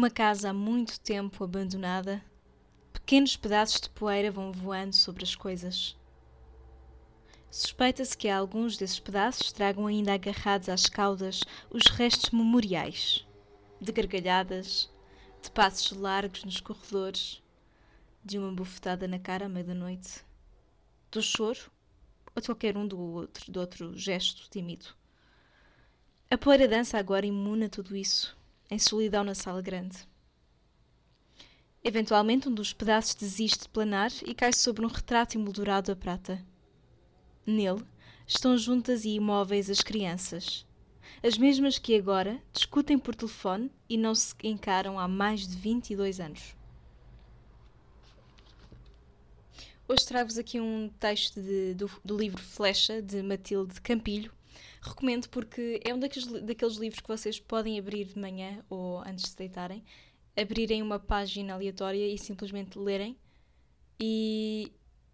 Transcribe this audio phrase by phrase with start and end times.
[0.00, 2.24] Numa casa há muito tempo abandonada,
[2.90, 5.94] pequenos pedaços de poeira vão voando sobre as coisas.
[7.50, 13.28] Suspeita-se que alguns desses pedaços tragam ainda agarrados às caudas os restos memoriais
[13.78, 14.90] de gargalhadas,
[15.42, 17.42] de passos largos nos corredores,
[18.24, 20.24] de uma bufetada na cara à meia-da-noite,
[21.12, 21.70] do choro
[22.34, 24.86] ou de qualquer um do outro, do outro gesto tímido.
[26.30, 28.39] A poeira dança agora imune a tudo isso,
[28.70, 29.98] em solidão na sala grande.
[31.82, 36.44] Eventualmente, um dos pedaços desiste de planar e cai sobre um retrato emoldurado a prata.
[37.46, 37.84] Nele
[38.26, 40.66] estão juntas e imóveis as crianças,
[41.22, 46.20] as mesmas que agora discutem por telefone e não se encaram há mais de 22
[46.20, 46.54] anos.
[49.88, 54.32] Hoje trago-vos aqui um texto de, do, do, livro Flecha, de Matilde Campilho.
[54.80, 59.24] Recomendo porque é um daqueles, daqueles livros que vocês podem abrir de manhã ou antes
[59.24, 59.84] de se deitarem,
[60.36, 63.16] abrirem uma página aleatória e simplesmente lerem.
[63.98, 64.72] E,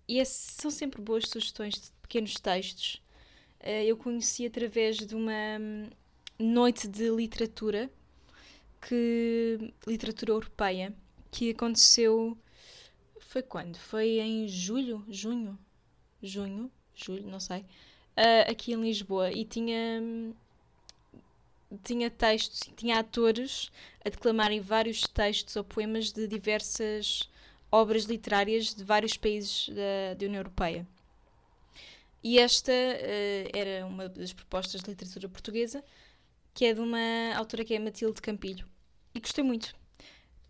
[0.09, 3.03] e é, são sempre boas sugestões de pequenos textos.
[3.61, 5.89] Uh, eu conheci através de uma hum,
[6.39, 7.91] noite de literatura,
[8.81, 10.95] que literatura europeia,
[11.31, 12.39] que aconteceu
[13.37, 13.77] foi quando?
[13.77, 15.59] Foi em julho, junho,
[16.23, 17.67] junho, julho, não sei,
[18.17, 20.03] uh, aqui em Lisboa e tinha
[21.83, 23.71] tinha textos, tinha atores
[24.05, 27.29] a declamarem vários textos ou poemas de diversas
[27.71, 30.87] obras literárias de vários países da, da União Europeia.
[32.23, 35.85] E esta uh, era uma das propostas de literatura portuguesa,
[36.55, 38.67] que é de uma autora que é Matilde Campilho.
[39.15, 39.75] E gostei muito.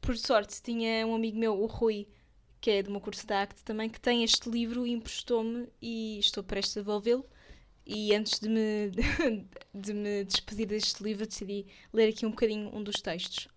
[0.00, 2.06] Por sorte, tinha um amigo meu, o Rui,
[2.60, 6.18] que é de uma curso da ACT também, que tem este livro e emprestou-me e
[6.18, 7.26] estou prestes a devolvê-lo.
[7.86, 8.90] E antes de me,
[9.72, 13.48] de me despedir deste livro, decidi ler aqui um bocadinho um dos textos.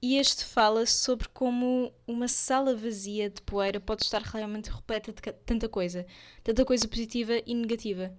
[0.00, 5.20] E este fala sobre como uma sala vazia de poeira pode estar realmente repleta de
[5.44, 6.06] tanta coisa,
[6.42, 8.12] tanta coisa positiva e negativa.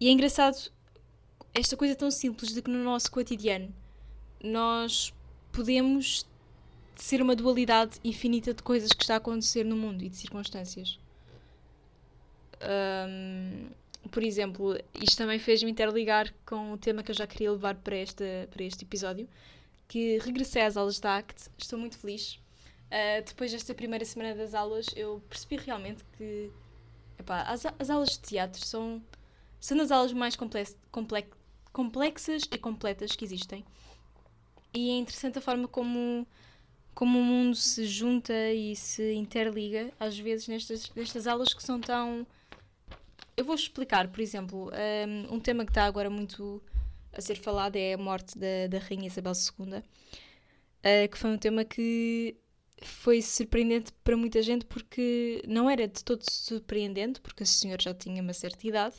[0.00, 0.70] E é engraçado
[1.54, 3.74] esta coisa tão simples de que no nosso cotidiano
[4.42, 5.12] nós
[5.50, 6.26] podemos
[6.94, 10.98] ser uma dualidade infinita de coisas que está a acontecer no mundo e de circunstâncias.
[12.62, 13.70] Um,
[14.10, 17.96] por exemplo, isto também fez-me interligar com o tema que eu já queria levar para
[17.96, 19.28] este, para este episódio,
[19.86, 22.38] que regressei às aulas da ACT, estou muito feliz.
[22.88, 26.50] Uh, depois desta primeira semana das aulas, eu percebi realmente que
[27.18, 29.02] epá, as, as aulas de teatro são,
[29.60, 31.28] são das aulas mais complex, complex,
[31.72, 33.64] complexas e completas que existem.
[34.74, 36.26] E é interessante a forma como,
[36.94, 41.80] como o mundo se junta e se interliga, às vezes, nestas, nestas aulas que são
[41.80, 42.26] tão.
[43.38, 44.68] Eu vou explicar, por exemplo,
[45.30, 46.60] um, um tema que está agora muito
[47.12, 51.38] a ser falado é a morte da, da Rainha Isabel II, uh, que foi um
[51.38, 52.36] tema que
[52.82, 57.94] foi surpreendente para muita gente porque não era de todo surpreendente, porque a senhora já
[57.94, 58.96] tinha uma certa idade,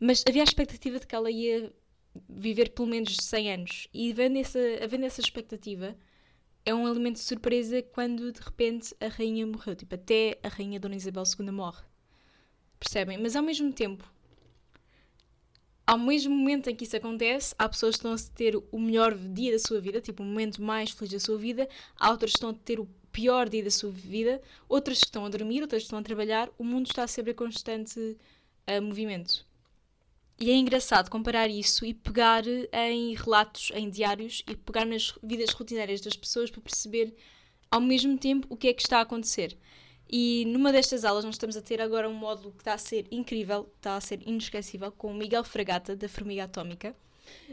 [0.00, 1.72] mas havia a expectativa de que ela ia
[2.28, 3.88] viver pelo menos 100 anos.
[3.94, 5.96] E havendo essa, havendo essa expectativa,
[6.64, 9.76] é um elemento de surpresa quando de repente a rainha morreu.
[9.76, 11.84] Tipo, até a rainha Dona Isabel II morre.
[12.78, 13.18] Percebem?
[13.18, 14.08] Mas ao mesmo tempo,
[15.86, 19.14] ao mesmo momento em que isso acontece, há pessoas que estão a ter o melhor
[19.16, 22.38] dia da sua vida, tipo o momento mais feliz da sua vida, há outras que
[22.38, 25.82] estão a ter o pior dia da sua vida, outras que estão a dormir, outras
[25.82, 29.46] que estão a trabalhar, o mundo está sempre em constante uh, movimento.
[30.38, 35.50] E é engraçado comparar isso e pegar em relatos, em diários e pegar nas vidas
[35.50, 37.14] rotineiras das pessoas para perceber
[37.70, 39.56] ao mesmo tempo o que é que está a acontecer.
[40.08, 43.06] E numa destas aulas nós estamos a ter agora um módulo que está a ser
[43.10, 46.94] incrível, está a ser inesquecível, com o Miguel Fragata, da Formiga Atómica.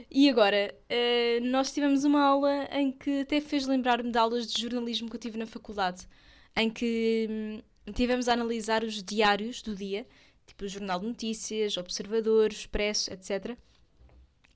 [0.09, 4.61] E agora, uh, nós tivemos uma aula em que até fez lembrar-me de aulas de
[4.61, 6.07] jornalismo que eu tive na faculdade,
[6.55, 10.05] em que hum, tivemos a analisar os diários do dia,
[10.45, 13.57] tipo o Jornal de Notícias, Observador, Expresso, etc.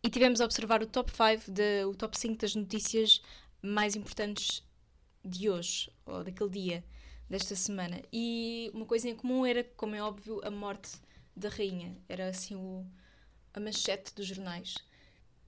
[0.04, 3.22] E tivemos a observar o top 5, de, o top 5 das notícias
[3.60, 4.64] mais importantes
[5.26, 6.84] de hoje, ou daquele dia
[7.30, 8.02] desta semana.
[8.12, 10.92] E uma coisa em comum era, como é óbvio, a morte
[11.36, 11.98] da rainha.
[12.08, 12.86] Era assim o,
[13.54, 14.76] a manchete dos jornais.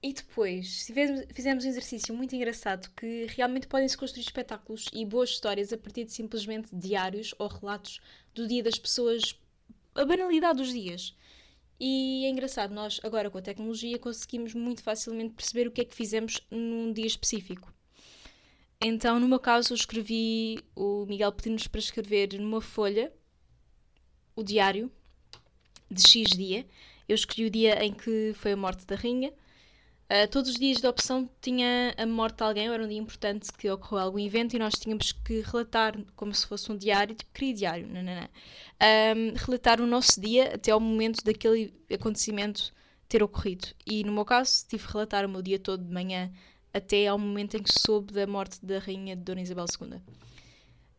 [0.02, 0.86] E depois
[1.34, 6.04] fizemos, um exercício muito engraçado que realmente podem-se construir espetáculos e boas histórias a partir
[6.04, 8.00] de simplesmente diários ou relatos
[8.34, 9.38] do dia das pessoas,
[9.94, 11.14] a banalidade dos dias.
[11.78, 15.84] E é engraçado, nós agora com a tecnologia conseguimos muito facilmente perceber o que é
[15.84, 17.72] que fizemos num dia específico.
[18.82, 23.12] Então, no meu caso, eu escrevi, o Miguel pediu-nos para escrever numa folha
[24.34, 24.90] o diário
[25.90, 26.66] de X dia.
[27.06, 29.32] Eu escolhi o dia em que foi a morte da rainha.
[30.10, 32.98] Uh, todos os dias da opção tinha a morte de alguém, ou era um dia
[32.98, 37.14] importante que ocorreu algum evento e nós tínhamos que relatar, como se fosse um diário,
[37.14, 38.28] tipo, queria diário, não, não, não.
[38.82, 42.72] Um, relatar o nosso dia até ao momento daquele acontecimento
[43.08, 43.68] ter ocorrido.
[43.86, 46.32] E no meu caso, tive que relatar o meu dia todo de manhã
[46.72, 50.00] até ao momento em que soube da morte da rainha de Dona Isabel II.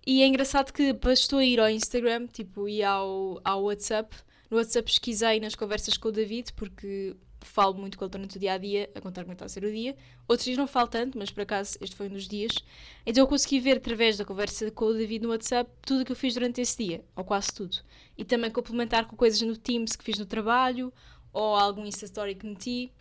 [0.06, 4.16] E é engraçado que bastou a ir ao Instagram, tipo, e ao, ao WhatsApp.
[4.50, 7.16] No WhatsApp pesquisei nas conversas com o David, porque
[7.46, 9.50] falo muito com ele durante o dia a dia, a contar como é está a
[9.50, 9.96] ser o dia.
[10.28, 12.52] Outros dias não falo tanto, mas por acaso este foi um dos dias.
[13.06, 16.12] Então eu consegui ver através da conversa com o David no WhatsApp tudo o que
[16.12, 17.78] eu fiz durante esse dia, ou quase tudo.
[18.18, 20.94] E também complementar com coisas no Teams que fiz no trabalho,
[21.34, 22.92] ou algum Insta Story que meti.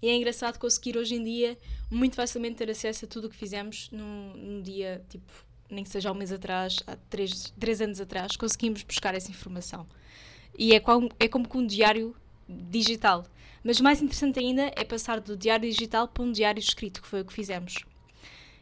[0.00, 1.58] E é engraçado conseguir hoje em dia
[1.90, 5.32] muito facilmente ter acesso a tudo o que fizemos num, num dia, tipo,
[5.70, 9.30] nem que seja há um mês atrás, há três, três anos atrás, conseguimos buscar essa
[9.30, 9.86] informação.
[10.56, 12.14] E é como, é como com um diário
[12.48, 13.24] digital.
[13.62, 17.20] Mas mais interessante ainda é passar do diário digital para um diário escrito, que foi
[17.20, 17.84] o que fizemos.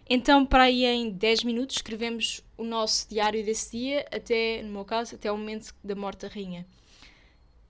[0.09, 4.85] Então, para aí em 10 minutos, escrevemos o nosso diário desse dia, até, no meu
[4.85, 6.67] caso, até o momento da morte da rainha.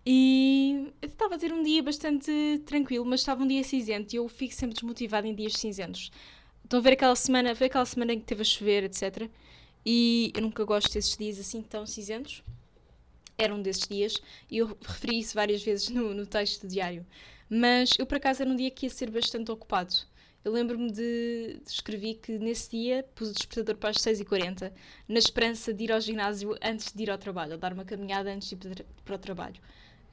[0.07, 2.31] E estava a ter um dia bastante
[2.65, 6.11] tranquilo, mas estava um dia cinzento e eu fico sempre desmotivada em dias cinzentos.
[6.63, 9.29] Estão a ver aquela semana, foi aquela semana em que teve a chover, etc.
[9.85, 12.43] E eu nunca gosto desses dias assim tão cinzentos
[13.39, 14.15] era um desses dias
[14.51, 17.05] e eu referi isso várias vezes no, no texto diário.
[17.49, 19.95] Mas eu, por acaso, era um dia que ia ser bastante ocupado.
[20.45, 24.73] Eu lembro-me de, de escrevi que nesse dia pus o despertador para as 6h40,
[25.09, 28.33] na esperança de ir ao ginásio antes de ir ao trabalho, ou dar uma caminhada
[28.33, 29.61] antes de ir para o trabalho.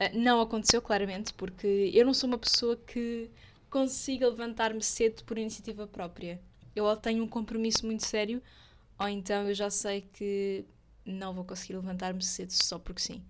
[0.00, 3.30] Uh, não aconteceu, claramente, porque eu não sou uma pessoa que
[3.70, 6.40] consiga levantar-me cedo por iniciativa própria.
[6.74, 8.42] Eu ou tenho um compromisso muito sério,
[8.98, 10.64] ou então eu já sei que
[11.04, 13.22] não vou conseguir levantar-me cedo só porque sim.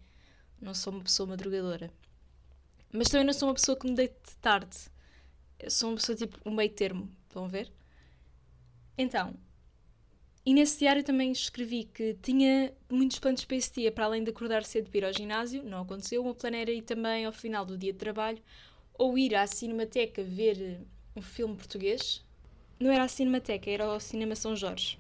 [0.61, 1.91] Não sou uma pessoa madrugadora.
[2.93, 4.77] Mas também não sou uma pessoa que me deite tarde.
[5.59, 7.11] Eu sou uma pessoa tipo um meio termo.
[7.35, 7.71] A ver?
[8.97, 9.35] Então,
[10.47, 14.31] e nesse diário também escrevi que tinha muitos planos para esse dia, para além de
[14.31, 16.21] acordar cedo para ir ao ginásio, não aconteceu.
[16.21, 18.43] O meu plano era ir também ao final do dia de trabalho
[18.93, 20.83] ou ir à Cinemateca ver
[21.17, 22.23] um filme português.
[22.79, 24.99] Não era a Cinemateca, era ao Cinema São Jorge.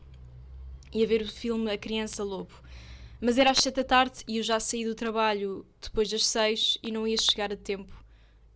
[0.95, 2.55] Ia ver o filme A Criança Lobo.
[3.21, 6.79] Mas era às sete da tarde e eu já saí do trabalho depois das seis
[6.83, 7.93] e não ia chegar a tempo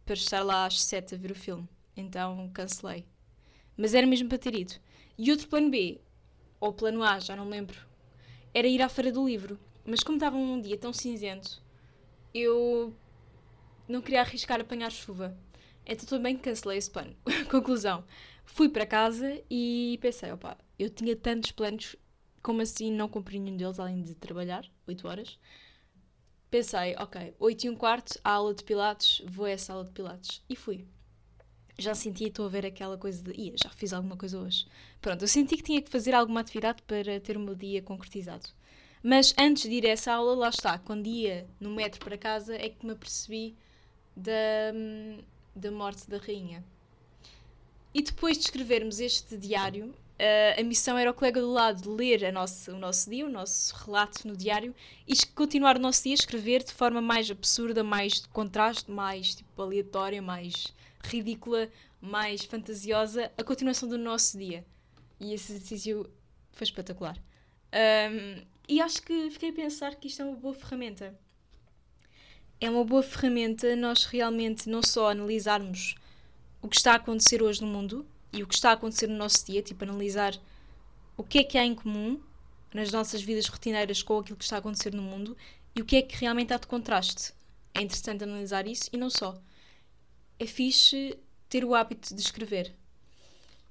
[0.07, 1.69] para estar lá às sete a ver o filme.
[1.95, 3.05] Então cancelei.
[3.77, 4.75] Mas era mesmo para ter ido.
[5.19, 6.01] E outro plano B,
[6.61, 7.79] ou plano A, já não lembro,
[8.53, 9.59] era ir à Feira do Livro.
[9.85, 11.63] Mas como estava um dia tão cinzento,
[12.35, 12.95] eu
[13.89, 15.37] não queria arriscar apanhar chuva.
[15.87, 17.17] Então também cancelei esse plano.
[17.51, 18.05] Conclusão.
[18.45, 21.97] Fui para casa e pensei, opa, eu tinha tantos planos
[22.43, 25.39] como assim não cumpri nenhum deles além de trabalhar 8 horas?
[26.51, 29.91] Pensei, ok, 8 e um quarto, a aula de Pilates, vou a essa aula de
[29.91, 30.43] Pilates.
[30.49, 30.87] E fui.
[31.79, 34.67] Já senti, estou a ver aquela coisa de, ia, já fiz alguma coisa hoje.
[35.01, 38.49] Pronto, eu senti que tinha que fazer alguma atividade para ter o meu dia concretizado.
[39.03, 42.57] Mas antes de ir a essa aula, lá está, quando ia no metro para casa,
[42.57, 43.55] é que me apercebi
[44.17, 44.73] da,
[45.55, 46.65] da morte da rainha.
[47.95, 52.33] E depois de escrevermos este diário, Uh, a missão era o colega do lado ler
[52.33, 54.75] nosso, o nosso dia, o nosso relato no diário
[55.07, 59.37] e continuar o nosso dia a escrever de forma mais absurda, mais de contraste, mais
[59.37, 61.71] tipo, aleatória, mais ridícula,
[62.01, 64.67] mais fantasiosa, a continuação do nosso dia.
[65.21, 66.11] E esse exercício
[66.51, 67.17] foi espetacular.
[67.73, 71.17] Um, e acho que fiquei a pensar que isto é uma boa ferramenta.
[72.61, 75.95] É uma boa ferramenta nós realmente não só analisarmos
[76.61, 79.17] o que está a acontecer hoje no mundo, e o que está a acontecer no
[79.17, 80.39] nosso dia, tipo analisar
[81.17, 82.21] o que é que há em comum
[82.73, 85.37] nas nossas vidas rotineiras com aquilo que está a acontecer no mundo
[85.75, 87.33] e o que é que realmente há de contraste.
[87.75, 89.41] É interessante analisar isso e não só.
[90.39, 91.19] É fixe
[91.49, 92.75] ter o hábito de escrever.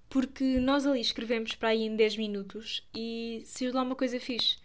[0.09, 4.57] Porque nós ali escrevemos para aí em 10 minutos e saiu lá uma coisa fixe.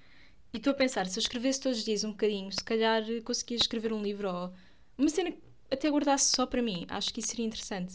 [0.52, 3.56] E estou a pensar, se eu escrevesse todos os dias um bocadinho, se calhar conseguia
[3.56, 4.52] escrever um livro ou
[4.96, 5.38] uma cena que
[5.70, 6.86] até guardasse só para mim.
[6.88, 7.94] Acho que isso seria interessante.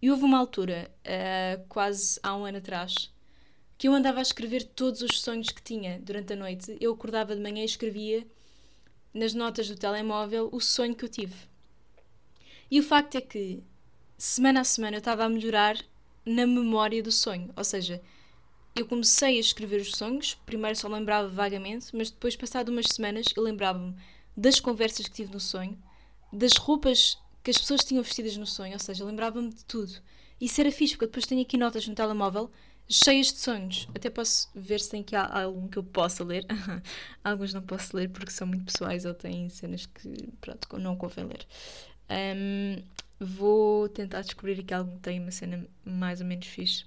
[0.00, 3.12] E houve uma altura, uh, quase há um ano atrás,
[3.76, 6.76] que eu andava a escrever todos os sonhos que tinha durante a noite.
[6.80, 8.26] Eu acordava de manhã e escrevia
[9.12, 11.34] nas notas do telemóvel o sonho que eu tive.
[12.70, 13.62] E o facto é que,
[14.16, 15.76] semana a semana, eu estava a melhorar
[16.24, 17.50] na memória do sonho.
[17.56, 18.02] Ou seja,
[18.76, 23.26] eu comecei a escrever os sonhos, primeiro só lembrava vagamente, mas depois, passado umas semanas,
[23.34, 23.96] eu lembrava-me
[24.36, 25.76] das conversas que tive no sonho,
[26.32, 29.92] das roupas que as pessoas tinham vestidas no sonho, ou seja, lembrava-me de tudo.
[30.40, 32.50] Isso era fixe, porque depois tenho aqui notas no telemóvel
[32.88, 33.88] cheias de sonhos.
[33.94, 36.46] Até posso ver se tem aqui algum que eu possa ler.
[37.22, 40.08] Alguns não posso ler porque são muito pessoais ou têm cenas que,
[40.40, 41.46] pronto, não convém ler.
[42.10, 42.82] Um,
[43.20, 46.86] vou tentar descobrir aqui algum que tem uma cena mais ou menos fixe.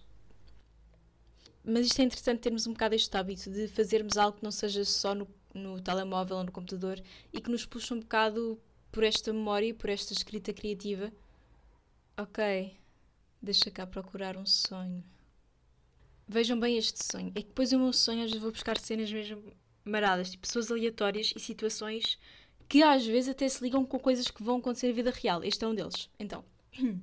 [1.63, 4.83] Mas isto é interessante termos um bocado este hábito de fazermos algo que não seja
[4.83, 6.99] só no, no telemóvel ou no computador
[7.31, 8.59] e que nos puxe um bocado
[8.91, 11.11] por esta memória, por esta escrita criativa.
[12.17, 12.77] Ok,
[13.41, 15.03] deixa cá procurar um sonho.
[16.27, 17.31] Vejam bem este sonho.
[17.35, 19.41] É que depois o meu sonho, às vezes vou buscar cenas mesmo
[19.83, 22.17] maradas, tipo pessoas aleatórias e situações
[22.71, 25.43] que às vezes até se ligam com coisas que vão acontecer na vida real.
[25.43, 26.09] Este é um deles.
[26.17, 26.45] Então,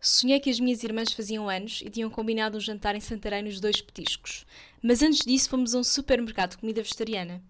[0.00, 3.60] sonhei que as minhas irmãs faziam anos e tinham combinado um jantar em Santarém nos
[3.60, 4.44] dois petiscos.
[4.82, 7.40] Mas antes disso fomos a um supermercado de comida vegetariana.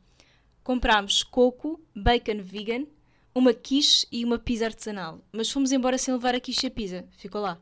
[0.66, 2.86] Comprámos coco, bacon vegan,
[3.32, 5.24] uma quiche e uma pizza artesanal.
[5.30, 7.04] Mas fomos embora sem levar a quiche e a pizza.
[7.12, 7.56] Ficou lá.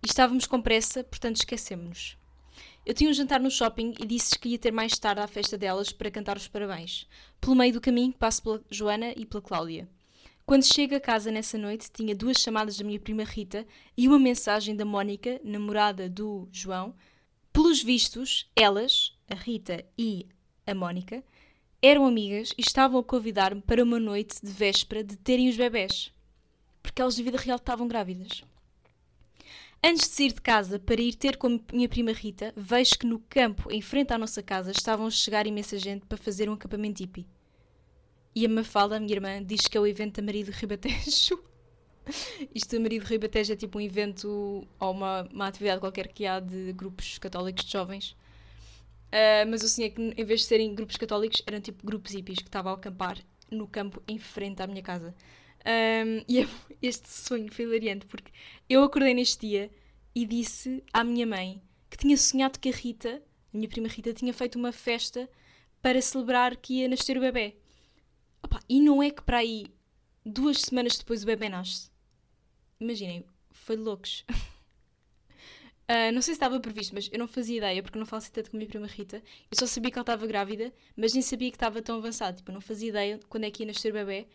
[0.00, 2.16] E estávamos com pressa, portanto esquecemos-nos.
[2.86, 5.58] Eu tinha um jantar no shopping e disse que ia ter mais tarde à festa
[5.58, 7.08] delas para cantar os parabéns.
[7.40, 9.88] Pelo meio do caminho passo pela Joana e pela Cláudia.
[10.46, 14.20] Quando chego a casa nessa noite, tinha duas chamadas da minha prima Rita e uma
[14.20, 16.94] mensagem da Mónica, namorada do João.
[17.52, 20.28] Pelos vistos, elas, a Rita e
[20.64, 21.24] a Mónica,
[21.82, 26.12] eram amigas e estavam a convidar-me para uma noite de véspera de terem os bebés.
[26.82, 28.42] Porque elas de vida real estavam grávidas.
[29.84, 33.06] Antes de sair de casa para ir ter com a minha prima Rita, vejo que
[33.06, 36.54] no campo, em frente à nossa casa, estavam a chegar imensa gente para fazer um
[36.54, 37.26] acampamento hippie.
[38.34, 41.38] E a Mafalda, a minha irmã, diz que é o evento da Marido Ribatejo.
[42.54, 46.40] Isto da Marido Ribatejo é tipo um evento ou uma, uma atividade qualquer que há
[46.40, 48.16] de grupos católicos de jovens.
[49.06, 52.38] Uh, mas eu sonhei que em vez de serem grupos católicos, eram tipo grupos hippies
[52.38, 53.18] que estavam a acampar
[53.50, 55.14] no campo em frente à minha casa.
[55.64, 56.48] Um, e é
[56.82, 58.30] este sonho foi hilariante, porque
[58.68, 59.70] eu acordei neste dia
[60.14, 63.22] e disse à minha mãe que tinha sonhado que a Rita,
[63.52, 65.28] a minha prima Rita, tinha feito uma festa
[65.80, 67.56] para celebrar que ia nascer o bebê.
[68.42, 69.66] Opa, e não é que para aí,
[70.24, 71.90] duas semanas depois o bebê nasce.
[72.80, 74.24] Imaginem, foi de loucos.
[75.88, 78.50] Uh, não sei se estava previsto, mas eu não fazia ideia, porque não assim tanto
[78.50, 79.22] com a minha prima Rita.
[79.50, 82.38] Eu só sabia que ela estava grávida, mas nem sabia que estava tão avançado.
[82.38, 84.26] Tipo, eu não fazia ideia quando é que ia nascer o bebê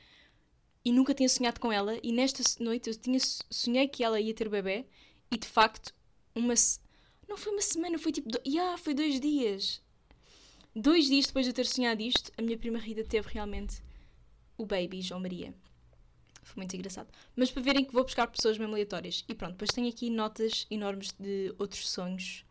[0.84, 1.98] e nunca tinha sonhado com ela.
[2.02, 4.86] E nesta noite eu tinha sonhei que ela ia ter bebê
[5.30, 5.94] e de facto,
[6.34, 6.54] uma.
[7.28, 8.30] Não foi uma semana, foi tipo.
[8.30, 8.40] Do...
[8.48, 9.82] Yeah, foi dois dias.
[10.74, 13.82] Dois dias depois de eu ter sonhado isto, a minha prima Rita teve realmente
[14.58, 15.54] o baby, João Maria.
[16.52, 17.08] Foi muito engraçado.
[17.34, 19.24] Mas para verem que vou buscar pessoas mesmo aleatórias.
[19.28, 22.46] E pronto, depois tenho aqui notas enormes de outros sonhos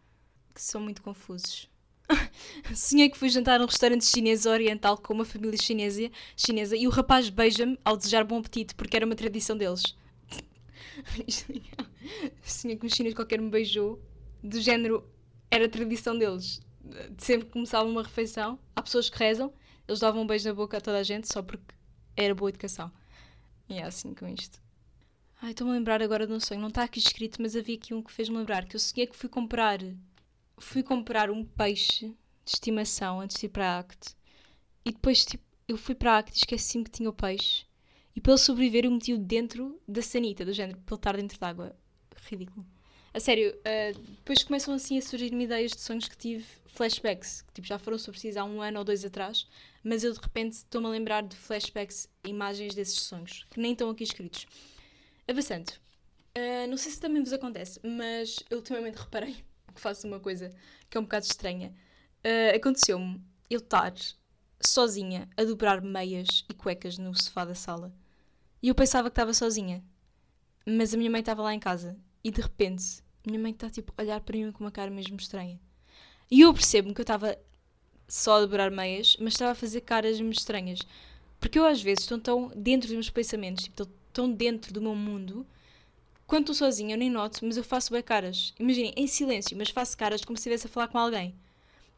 [0.54, 1.68] que são muito confusos.
[2.74, 6.86] Sonhei que fui jantar a um restaurante chinês oriental com uma família chinesa, chinesa e
[6.86, 9.94] o rapaz beija-me ao desejar bom apetite, porque era uma tradição deles.
[12.42, 14.00] Sonhei que um chinês qualquer me beijou,
[14.42, 15.06] do género,
[15.50, 16.62] era tradição deles.
[17.18, 19.52] Sempre que começava uma refeição, há pessoas que rezam,
[19.86, 21.74] eles davam um beijo na boca a toda a gente só porque
[22.16, 22.90] era boa educação.
[23.70, 24.60] E é assim com isto.
[25.40, 26.60] Ai, estou-me a lembrar agora de um sonho.
[26.60, 28.66] Não está aqui escrito, mas havia aqui um que fez-me lembrar.
[28.66, 29.78] Que eu sonhei que fui comprar
[30.58, 32.08] fui comprar um peixe
[32.44, 34.14] de estimação antes de ir para a ACT.
[34.84, 37.64] E depois, tipo, eu fui para a ACT e esqueci-me que tinha o peixe.
[38.14, 41.40] E para ele sobreviver, eu meti-o dentro da sanita, do género, para ele estar dentro
[41.40, 41.76] d'água.
[42.28, 42.66] Ridículo.
[43.12, 47.54] A sério, uh, depois começam assim a surgir-me ideias de sonhos que tive, flashbacks, que
[47.54, 49.48] tipo, já foram sobre há um ano ou dois atrás,
[49.82, 53.90] mas eu de repente estou-me a lembrar de flashbacks, imagens desses sonhos, que nem estão
[53.90, 54.46] aqui escritos.
[55.28, 55.70] Avançando.
[56.36, 59.34] Uh, não sei se também vos acontece, mas eu ultimamente reparei
[59.74, 60.50] que faço uma coisa
[60.88, 61.74] que é um bocado estranha.
[62.24, 63.94] Uh, Aconteceu-me eu estar
[64.60, 67.92] sozinha a dobrar meias e cuecas no sofá da sala.
[68.62, 69.82] E eu pensava que estava sozinha.
[70.66, 71.98] Mas a minha mãe estava lá em casa.
[72.22, 75.16] E de repente, minha mãe está tipo a olhar para mim com uma cara mesmo
[75.16, 75.58] estranha.
[76.30, 77.36] E eu percebo que eu estava
[78.10, 80.80] só a dobrar meias, mas estava a fazer caras mesmo estranhas.
[81.38, 84.82] Porque eu às vezes estou tão dentro dos meus pensamentos, tipo, estou tão dentro do
[84.82, 85.46] meu mundo,
[86.26, 88.54] quando estou sozinha, eu nem noto, mas eu faço bem caras.
[88.58, 91.34] Imaginem, em silêncio, mas faço caras como se estivesse a falar com alguém.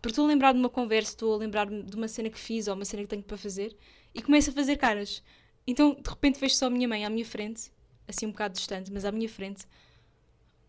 [0.01, 2.67] Porque estou a lembrar de uma conversa, estou a lembrar de uma cena que fiz
[2.67, 3.77] ou uma cena que tenho para fazer
[4.15, 5.23] e começo a fazer caras.
[5.67, 7.71] Então, de repente, vejo só a minha mãe à minha frente,
[8.09, 9.67] assim um bocado distante, mas à minha frente,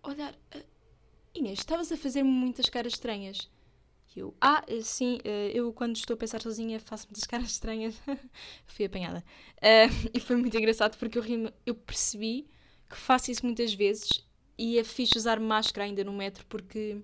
[0.03, 0.33] olhar.
[0.55, 0.63] Uh,
[1.33, 3.49] Inês, estavas a fazer muitas caras estranhas.
[4.15, 7.95] Eu, ah, eh, sim, eh, eu quando estou a pensar sozinha faço muitas caras estranhas.
[8.67, 9.23] Fui apanhada.
[9.57, 11.23] Uh, e foi muito engraçado porque eu,
[11.65, 12.47] eu percebi
[12.89, 14.23] que faço isso muitas vezes
[14.57, 17.01] e é fixe usar máscara ainda no metro porque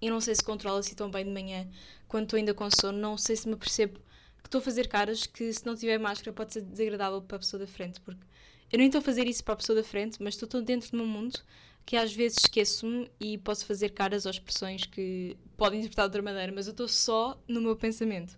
[0.00, 1.68] eu não sei se controlo assim tão bem de manhã
[2.08, 3.98] quando estou ainda com sono, não sei se me percebo
[4.42, 7.40] que estou a fazer caras que se não tiver máscara pode ser desagradável para a
[7.40, 8.24] pessoa da frente, porque
[8.70, 10.90] eu nem estou a fazer isso para a pessoa da frente, mas estou tão dentro
[10.90, 11.40] do meu mundo
[11.84, 16.22] que às vezes esqueço-me e posso fazer caras ou expressões que podem interpretar de outra
[16.22, 18.36] maneira, mas eu estou só no meu pensamento.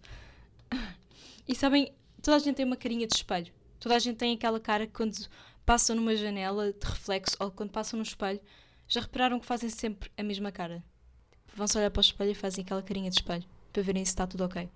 [1.46, 3.52] E sabem, toda a gente tem uma carinha de espelho.
[3.78, 5.14] Toda a gente tem aquela cara que quando
[5.66, 8.40] passam numa janela de reflexo ou quando passam no espelho,
[8.88, 10.82] já repararam que fazem sempre a mesma cara.
[11.54, 14.26] Vão-se olhar para o espelho e fazem aquela carinha de espelho para verem se está
[14.26, 14.68] tudo ok.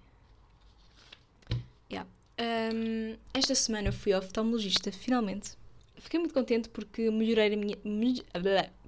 [1.91, 2.09] Yeah.
[2.39, 5.53] Um, esta semana fui ao oftalmologista, finalmente.
[5.99, 7.76] Fiquei muito contente porque melhorei a minha.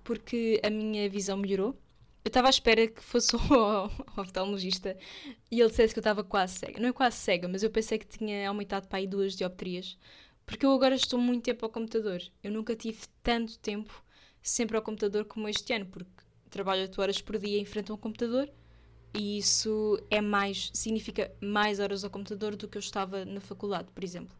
[0.05, 1.77] Porque a minha visão melhorou.
[2.25, 4.97] Eu estava à espera que fosse o oftalmologista
[5.51, 6.81] e ele dissesse que eu estava quase cega.
[6.81, 9.97] Não é quase cega, mas eu pensei que tinha aumentado para aí duas dioptrias.
[10.45, 12.21] Porque eu agora estou muito tempo ao computador.
[12.43, 14.05] Eu nunca tive tanto tempo
[14.43, 16.11] sempre ao computador como este ano, porque
[16.51, 18.51] trabalho 8 horas por dia em frente a um computador
[19.15, 23.89] e isso é mais, significa mais horas ao computador do que eu estava na faculdade,
[23.95, 24.37] por exemplo.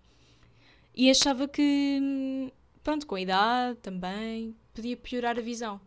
[0.95, 5.81] E achava que, pronto, com a idade também, podia piorar a visão.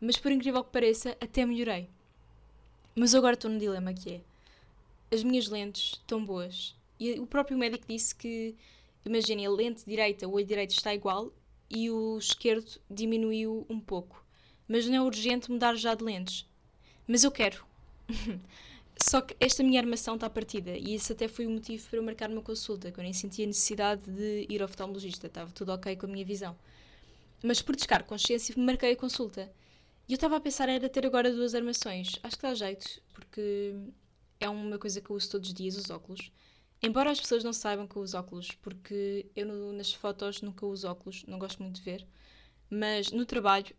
[0.00, 1.88] Mas por incrível que pareça, até melhorei.
[2.94, 4.20] Mas agora estou num dilema que é,
[5.14, 6.76] as minhas lentes estão boas.
[6.98, 8.54] E o próprio médico disse que,
[9.04, 11.32] imaginem, a lente direita, o olho direito está igual
[11.70, 14.24] e o esquerdo diminuiu um pouco.
[14.68, 16.46] Mas não é urgente mudar já de lentes.
[17.06, 17.64] Mas eu quero,
[18.96, 22.02] Só que esta minha armação está partida e isso até foi o motivo para eu
[22.02, 25.96] marcar uma consulta, que eu nem sentia necessidade de ir ao oftalmologista, estava tudo ok
[25.96, 26.56] com a minha visão.
[27.42, 29.52] Mas por descargo consciência marquei a consulta.
[30.08, 32.18] E eu estava a pensar era ter agora duas armações.
[32.22, 33.74] Acho que dá jeito, porque
[34.38, 36.30] é uma coisa que eu uso todos os dias, os óculos.
[36.82, 40.86] Embora as pessoas não saibam que eu uso óculos, porque eu nas fotos nunca uso
[40.86, 42.06] óculos, não gosto muito de ver,
[42.68, 43.74] mas no trabalho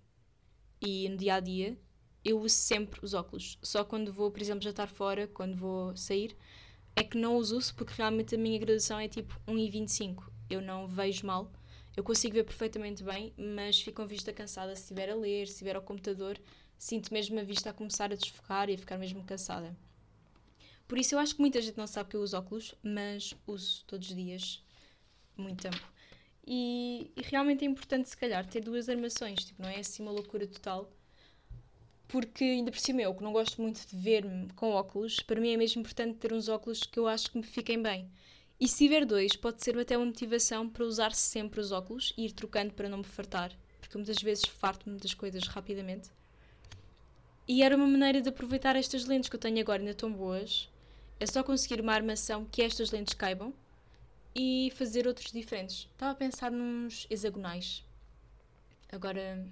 [0.82, 1.78] e no dia a dia
[2.26, 3.60] eu uso sempre os óculos.
[3.62, 6.36] Só quando vou, por exemplo, jantar fora, quando vou sair,
[6.96, 10.24] é que não os uso porque realmente a minha graduação é tipo 1,25.
[10.50, 11.52] Eu não vejo mal.
[11.96, 15.54] Eu consigo ver perfeitamente bem, mas fico com vista cansada se estiver a ler, se
[15.54, 16.42] estiver ao computador.
[16.80, 19.78] Sinto mesmo a vista a começar a desfocar e a ficar mesmo cansada.
[20.88, 23.84] Por isso eu acho que muita gente não sabe que eu uso óculos, mas uso
[23.86, 24.64] todos os dias
[25.38, 25.94] muito tempo.
[26.46, 29.46] E, e realmente é importante, se calhar, ter duas armações.
[29.46, 30.92] Tipo, não é assim uma loucura total
[32.08, 35.54] porque ainda por cima eu que não gosto muito de ver-me com óculos, para mim
[35.54, 38.10] é mesmo importante ter uns óculos que eu acho que me fiquem bem.
[38.60, 42.26] E se tiver dois, pode ser até uma motivação para usar sempre os óculos e
[42.26, 46.10] ir trocando para não me fartar, porque muitas vezes farto-me das coisas rapidamente.
[47.48, 50.70] E era uma maneira de aproveitar estas lentes que eu tenho agora ainda tão boas.
[51.20, 53.54] É só conseguir uma armação que estas lentes caibam
[54.34, 55.88] e fazer outros diferentes.
[55.92, 57.84] Estava a pensar nos hexagonais.
[58.92, 59.46] Agora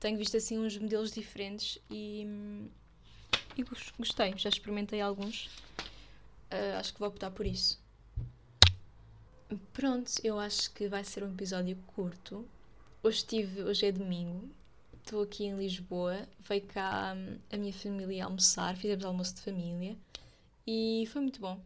[0.00, 2.26] tenho visto assim uns modelos diferentes e,
[3.56, 3.64] e
[3.98, 5.46] gostei, já experimentei alguns.
[6.50, 7.80] Uh, acho que vou optar por isso.
[9.72, 12.46] Pronto, eu acho que vai ser um episódio curto.
[13.02, 14.48] Hoje, estive, hoje é domingo,
[14.98, 19.96] estou aqui em Lisboa, veio cá hum, a minha família almoçar, fizemos almoço de família
[20.66, 21.60] e foi muito bom.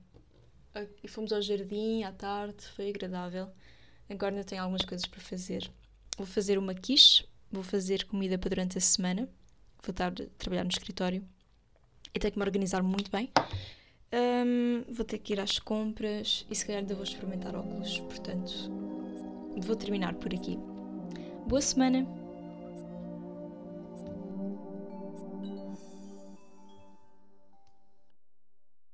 [1.03, 3.51] E fomos ao jardim à tarde, foi agradável.
[4.09, 5.71] Agora ainda tenho algumas coisas para fazer.
[6.17, 9.29] Vou fazer uma quiche vou fazer comida para durante a semana,
[9.83, 11.23] vou estar a trabalhar no escritório
[12.15, 13.31] e tenho que me organizar muito bem.
[14.13, 18.53] Um, vou ter que ir às compras e se calhar ainda vou experimentar óculos, portanto,
[19.59, 20.59] vou terminar por aqui.
[21.47, 22.22] Boa semana!